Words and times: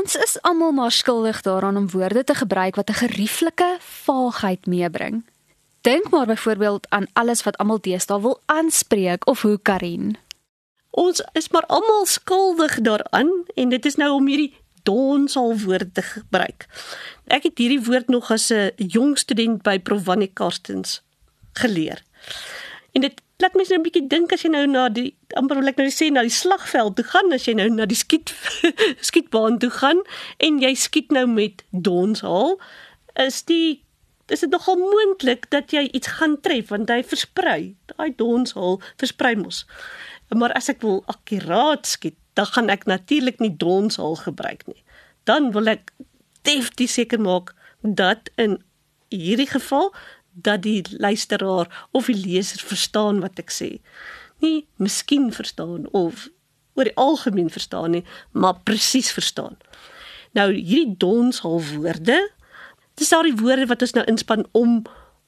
Ons 0.00 0.16
is 0.16 0.38
almal 0.48 0.72
maar 0.72 0.92
skuldig 0.92 1.40
daaraan 1.44 1.76
om 1.76 1.90
woorde 1.90 2.24
te 2.24 2.34
gebruik 2.34 2.74
wat 2.74 2.88
'n 2.88 3.00
gerieflike 3.04 3.76
vaagheid 3.80 4.66
meebring. 4.66 5.24
Dink 5.80 6.10
maar 6.10 6.26
byvoorbeeld 6.26 6.86
aan 6.88 7.06
alles 7.12 7.42
wat 7.42 7.56
almal 7.56 7.80
deesdae 7.80 8.20
wil 8.20 8.40
aanspreek 8.46 9.26
of 9.26 9.42
hoe 9.42 9.58
Karin. 9.62 10.16
Ons 10.90 11.22
is 11.32 11.48
maar 11.48 11.66
almal 11.66 12.06
skuldig 12.06 12.80
daaraan 12.80 13.30
en 13.54 13.68
dit 13.68 13.84
is 13.84 13.94
nou 13.94 14.12
om 14.12 14.26
hierdie 14.26 14.54
donsal 14.82 15.58
woord 15.58 15.94
te 15.94 16.02
gebruik. 16.02 16.66
Ek 17.26 17.42
het 17.42 17.58
hierdie 17.58 17.84
woord 17.84 18.08
nog 18.08 18.30
as 18.30 18.50
'n 18.50 18.72
jong 18.76 19.18
student 19.18 19.62
by 19.62 19.78
Provanie 19.78 20.30
Karstens 20.32 21.02
geleer. 21.52 22.02
En 22.92 23.04
dit 23.04 23.22
laat 23.40 23.54
my 23.54 23.64
nou 23.68 23.78
'n 23.78 23.82
bietjie 23.82 24.06
dink 24.06 24.32
as 24.32 24.42
jy 24.42 24.50
nou 24.50 24.66
na 24.66 24.88
die 24.88 25.14
amper 25.38 25.60
wil 25.60 25.68
ek 25.68 25.76
nou 25.76 25.90
sê 25.90 26.10
na 26.10 26.22
die 26.22 26.34
slagveld 26.34 26.96
toe 26.96 27.04
gaan, 27.04 27.32
as 27.32 27.46
jy 27.46 27.54
nou 27.54 27.68
na 27.68 27.86
die 27.86 27.96
skiet 27.96 28.34
skietbaan 29.08 29.58
toe 29.58 29.70
gaan 29.70 30.02
en 30.38 30.58
jy 30.60 30.74
skiet 30.74 31.10
nou 31.10 31.26
met 31.26 31.64
donshaal, 31.70 32.60
is 33.14 33.42
die 33.42 33.82
is 34.30 34.40
dit 34.40 34.50
nogal 34.50 34.76
moontlik 34.78 35.50
dat 35.50 35.72
jy 35.74 35.88
iets 35.90 36.06
gaan 36.18 36.40
tref 36.40 36.68
want 36.68 36.90
hy 36.90 37.02
versprei. 37.02 37.74
Daai 37.86 38.14
donshaal 38.16 38.80
versprei 38.96 39.34
mos. 39.36 39.66
Maar 40.28 40.52
as 40.52 40.68
ek 40.70 40.82
wil 40.86 41.02
akkuraat 41.10 41.86
skiet, 41.86 42.16
dan 42.38 42.46
gaan 42.46 42.70
ek 42.70 42.86
natuurlik 42.86 43.40
nie 43.42 43.56
donshaal 43.56 44.14
gebruik 44.16 44.66
nie. 44.66 44.84
Dan 45.26 45.50
wil 45.52 45.66
ek 45.66 45.90
definitief 46.46 46.90
seker 46.90 47.20
maak 47.20 47.54
dat 47.82 48.30
in 48.36 48.60
hierdie 49.10 49.50
geval 49.50 49.90
dat 50.32 50.62
die 50.62 50.82
luisteraar 50.90 51.88
of 51.90 52.06
die 52.06 52.16
leser 52.16 52.62
verstaan 52.64 53.20
wat 53.20 53.38
ek 53.38 53.50
sê. 53.50 53.70
Nie 54.40 54.66
miskien 54.76 55.32
verstaan 55.32 55.88
of 55.90 56.28
oor 56.78 56.88
die 56.88 56.96
algemeen 56.96 57.50
verstaan 57.50 57.90
nie, 57.90 58.04
maar 58.32 58.60
presies 58.64 59.10
verstaan. 59.12 59.58
Nou 60.32 60.52
hierdie 60.54 60.96
donshal 60.96 61.60
woorde, 61.74 62.18
dis 62.94 63.12
daai 63.12 63.34
woorde 63.36 63.66
wat 63.66 63.82
ons 63.82 63.96
nou 63.98 64.04
inspann 64.10 64.46
om 64.56 64.82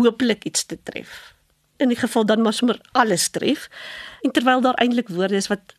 hopelik 0.00 0.44
iets 0.44 0.64
te 0.64 0.78
tref. 0.82 1.34
In 1.76 1.92
die 1.92 1.98
geval 1.98 2.24
dan 2.26 2.42
maar 2.42 2.56
sommer 2.56 2.80
alles 2.92 3.28
tref. 3.28 3.68
En 4.24 4.32
terwyl 4.32 4.60
daar 4.60 4.78
eintlik 4.80 5.08
woorde 5.12 5.36
is 5.36 5.50
wat 5.52 5.76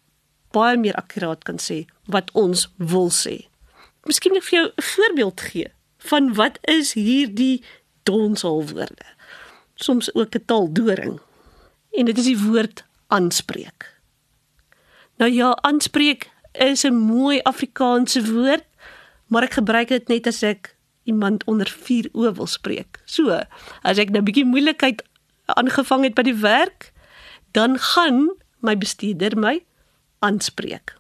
baie 0.56 0.78
meer 0.78 0.95
akkuraat 0.95 1.44
kan 1.44 1.60
sê 1.62 1.86
wat 2.06 2.32
ons 2.38 2.68
wil 2.78 3.10
sê. 3.12 3.48
Miskien 4.08 4.34
net 4.34 4.45
vir 4.48 4.60
jou 4.60 4.68
'n 4.68 4.82
voorbeeld 4.82 5.42
gee 5.42 5.68
van 5.98 6.34
wat 6.34 6.58
is 6.62 6.94
hierdie 6.94 7.64
donsalwoorde. 8.08 9.08
Soms 9.76 10.14
ook 10.16 10.36
'n 10.36 10.46
taaldoring. 10.46 11.20
En 11.92 12.06
dit 12.06 12.18
is 12.18 12.26
die 12.26 12.40
woord 12.40 12.84
aanspreek. 13.08 13.96
Nou 15.18 15.32
ja, 15.32 15.58
aanspreek 15.62 16.30
is 16.52 16.84
'n 16.84 16.94
mooi 16.94 17.40
Afrikaanse 17.42 18.34
woord, 18.34 18.66
maar 19.28 19.44
ek 19.44 19.54
gebruik 19.54 19.88
dit 19.88 20.08
net 20.08 20.28
as 20.28 20.42
ek 20.42 20.76
iemand 21.04 21.44
onder 21.44 21.68
vier 21.68 22.10
oë 22.14 22.34
wil 22.34 22.48
spreek. 22.48 23.02
So, 23.06 23.42
as 23.82 23.98
ek 23.98 24.10
nou 24.10 24.22
'n 24.22 24.26
bietjie 24.26 24.46
moeilikheid 24.46 25.04
aangevang 25.46 26.04
het 26.04 26.14
by 26.14 26.22
die 26.22 26.36
werk, 26.36 26.92
dan 27.52 27.80
gaan 27.80 28.36
my 28.60 28.78
bestuurder 28.78 29.38
my 29.38 29.64
aanspreek. 30.20 30.96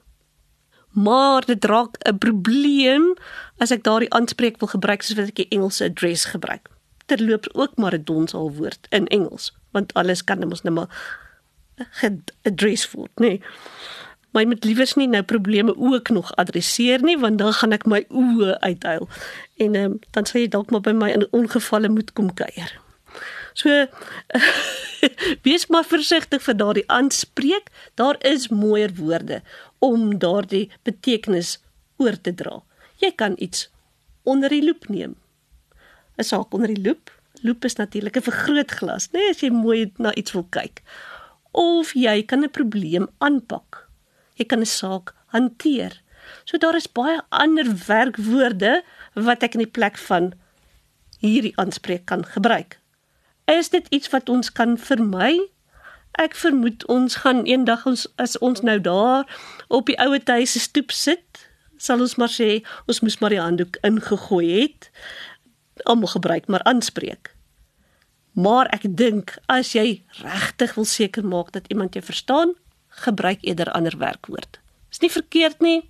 Maar 0.91 1.45
dit 1.45 1.65
raak 1.65 1.97
'n 2.05 2.17
probleem 2.17 3.15
as 3.57 3.71
ek 3.71 3.83
daardie 3.83 4.13
aanspreek 4.13 4.59
wil 4.59 4.67
gebruik 4.67 5.01
soos 5.01 5.17
wat 5.17 5.27
ek 5.27 5.35
die 5.35 5.49
Engelse 5.49 5.85
address 5.85 6.25
gebruik 6.25 6.76
terloops 7.07 7.53
ook 7.53 7.75
maar 7.75 7.95
'n 7.95 8.03
donsal 8.03 8.51
woord 8.53 8.87
in 8.89 9.07
Engels, 9.07 9.53
want 9.71 9.93
alles 9.93 10.23
kan 10.23 10.47
mos 10.47 10.61
nou 10.61 10.75
maar 10.75 10.91
geadres 11.99 12.91
word, 12.91 13.11
nê. 13.15 13.27
Nee. 13.27 13.41
Maar 14.31 14.43
jy 14.43 14.49
moet 14.51 14.63
liewers 14.63 14.93
nie 14.93 15.07
nou 15.07 15.23
probleme 15.23 15.73
ook 15.77 16.09
nog 16.09 16.35
adresseer 16.35 17.01
nie, 17.01 17.17
want 17.17 17.37
dan 17.37 17.53
gaan 17.53 17.71
ek 17.71 17.85
my 17.85 18.03
oë 18.09 18.59
uithuil. 18.59 19.07
En 19.57 19.75
um, 19.75 19.99
dan 20.11 20.27
sê 20.29 20.43
jy 20.43 20.49
dalk 20.53 20.69
maar 20.71 20.83
by 20.85 20.93
my 20.93 21.09
in 21.15 21.25
ongevalle 21.31 21.89
moet 21.89 22.11
kom 22.13 22.33
kuier. 22.33 22.73
So 23.57 23.87
wees 25.47 25.67
maar 25.73 25.87
versigtig 25.89 26.43
vir 26.45 26.57
daardie 26.59 26.85
aanspreek. 26.87 27.71
Daar 27.95 28.19
is 28.21 28.49
mooier 28.53 28.93
woorde 28.99 29.41
om 29.79 30.19
daardie 30.19 30.67
betekenis 30.83 31.57
oor 31.97 32.21
te 32.21 32.33
dra. 32.33 32.59
Jy 33.01 33.15
kan 33.15 33.33
iets 33.37 33.69
onder 34.23 34.53
die 34.53 34.65
loep 34.65 34.89
neem 34.89 35.15
'n 36.17 36.23
saak 36.23 36.53
onder 36.53 36.73
die 36.73 36.81
loop. 36.81 37.11
Loop 37.41 37.65
is 37.65 37.75
natuurlik 37.75 38.17
'n 38.17 38.29
vergrootglas, 38.29 39.07
né, 39.07 39.19
nee, 39.19 39.29
as 39.29 39.41
jy 39.41 39.49
mooi 39.49 39.91
na 39.97 40.13
iets 40.15 40.31
wil 40.31 40.47
kyk. 40.49 40.81
Of 41.51 41.93
jy 41.93 42.23
kan 42.23 42.43
'n 42.43 42.51
probleem 42.51 43.07
aanpak. 43.17 43.87
Jy 44.35 44.45
kan 44.45 44.59
'n 44.59 44.65
saak 44.65 45.13
hanteer. 45.27 46.01
So 46.43 46.57
daar 46.57 46.75
is 46.75 46.91
baie 46.91 47.21
ander 47.29 47.67
werkwoorde 47.87 48.83
wat 49.13 49.43
ek 49.43 49.53
in 49.53 49.63
die 49.65 49.75
plek 49.79 49.97
van 49.97 50.33
hierdie 51.19 51.53
aanspreek 51.57 52.05
kan 52.05 52.25
gebruik. 52.25 52.79
Is 53.45 53.69
dit 53.69 53.87
iets 53.89 54.09
wat 54.09 54.29
ons 54.29 54.51
kan 54.51 54.77
vermy? 54.77 55.39
Ek 56.17 56.35
vermoed 56.35 56.85
ons 56.85 57.15
gaan 57.15 57.45
eendag 57.45 57.85
ons 57.85 58.07
as 58.15 58.37
ons 58.37 58.61
nou 58.61 58.79
daar 58.81 59.23
op 59.67 59.85
die 59.85 59.97
ouer 60.01 60.21
huis 60.25 60.51
se 60.51 60.59
stoep 60.59 60.91
sit, 60.91 61.47
sal 61.77 62.01
ons 62.01 62.15
maar 62.17 62.31
sê 62.33 62.63
ons 62.89 63.01
moes 63.05 63.19
maar 63.21 63.33
die 63.33 63.41
handdoek 63.41 63.77
ingegooi 63.85 64.47
het 64.61 64.89
almal 65.83 66.07
gebruik 66.07 66.47
maar 66.47 66.63
aanspreek. 66.63 67.35
Maar 68.31 68.69
ek 68.69 68.85
dink 68.97 69.37
as 69.45 69.73
jy 69.73 70.03
regtig 70.21 70.75
wil 70.75 70.85
seker 70.85 71.25
maak 71.25 71.51
dat 71.51 71.67
iemand 71.67 71.93
jou 71.93 72.05
verstaan, 72.05 72.53
gebruik 72.87 73.41
eerder 73.41 73.71
ander 73.71 73.97
werkwoord. 73.97 74.59
Is 74.91 74.99
nie 74.99 75.11
verkeerd 75.11 75.59
nie. 75.59 75.89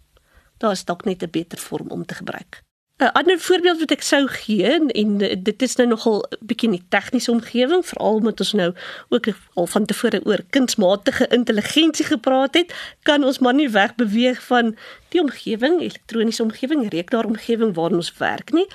Daar 0.57 0.71
is 0.71 0.85
dalk 0.85 1.05
net 1.05 1.23
'n 1.23 1.29
beter 1.29 1.57
vorm 1.57 1.89
om 1.91 2.05
te 2.05 2.15
gebruik. 2.15 2.66
'n 2.97 3.11
Ander 3.13 3.39
voorbeeld 3.39 3.79
wat 3.79 3.91
ek 3.93 4.01
sou 4.01 4.23
gee 4.27 4.69
en 5.01 5.17
dit 5.21 5.61
is 5.61 5.75
nou 5.77 5.87
nogal 5.87 6.23
'n 6.25 6.45
bietjie 6.49 6.69
'n 6.69 6.85
tegniese 6.89 7.31
omgewing, 7.31 7.85
veral 7.85 8.15
omdat 8.15 8.39
ons 8.39 8.53
nou 8.53 8.73
ook 9.09 9.25
al 9.53 9.67
van 9.67 9.85
tevore 9.85 10.19
oor 10.25 10.41
kunsmatige 10.49 11.27
intelligensie 11.27 12.05
gepraat 12.05 12.53
het, 12.53 12.73
kan 13.03 13.23
ons 13.23 13.39
maar 13.39 13.53
nie 13.53 13.69
wegbeweeg 13.69 14.41
van 14.43 14.75
die 15.09 15.21
omgewing, 15.21 15.81
elektroniese 15.81 16.43
omgewing, 16.43 16.89
rekenaaromgewing 16.89 17.75
waarin 17.75 18.01
ons 18.01 18.17
werk 18.17 18.51
nie. 18.51 18.67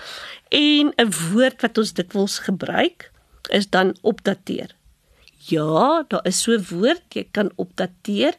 En 0.48 0.92
'n 0.96 1.10
woord 1.32 1.60
wat 1.60 1.78
ons 1.78 1.92
dikwels 1.92 2.38
gebruik 2.38 3.10
is 3.50 3.68
dan 3.70 3.96
opdateer. 4.02 4.70
Ja, 5.36 6.04
daar 6.08 6.26
is 6.26 6.42
so 6.42 6.52
'n 6.52 6.66
woord, 6.70 7.02
jy 7.08 7.26
kan 7.30 7.50
opdateer, 7.56 8.34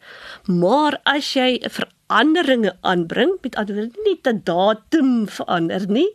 maar 0.45 1.00
as 1.03 1.33
jy 1.33 1.59
'n 1.59 1.69
veranderinge 2.13 2.78
aanbring, 2.81 3.38
met 3.41 3.56
ander 3.57 3.75
woorde 3.75 4.03
nie 4.06 4.19
'n 4.22 4.41
datum 4.44 5.28
verander 5.28 5.88
nie, 5.90 6.09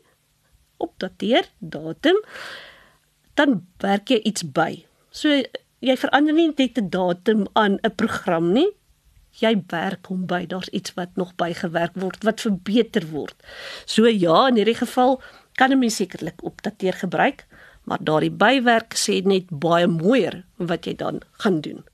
opdateer 0.76 1.44
datum, 1.58 2.22
dan 3.34 3.66
werk 3.78 4.08
jy 4.08 4.20
iets 4.22 4.42
by. 4.42 4.84
So 5.10 5.28
jy 5.80 5.96
verander 5.96 6.34
nie 6.34 6.52
net 6.56 6.78
'n 6.78 6.90
datum 6.90 7.46
aan 7.54 7.78
'n 7.82 7.94
program 7.94 8.52
nie. 8.52 8.70
Jy 9.40 9.64
werk 9.68 10.06
hom 10.06 10.26
by. 10.26 10.46
Daar's 10.46 10.68
iets 10.68 10.94
wat 10.94 11.16
nog 11.16 11.34
bygewerk 11.36 11.94
word, 11.94 12.24
wat 12.24 12.40
verbeter 12.40 13.06
word. 13.10 13.36
So 13.84 14.06
ja, 14.06 14.48
in 14.48 14.56
hierdie 14.56 14.78
geval 14.78 15.20
kan 15.54 15.70
'n 15.72 15.78
mens 15.78 15.96
sekerlik 15.96 16.42
opdateer 16.42 16.92
gebruik, 16.92 17.46
maar 17.84 17.98
daardie 18.00 18.30
bywerk 18.30 18.94
sê 18.94 19.22
net 19.24 19.46
baie 19.50 19.86
mooier 19.86 20.44
wat 20.56 20.84
jy 20.84 20.94
dan 20.94 21.20
gaan 21.32 21.60
doen. 21.60 21.84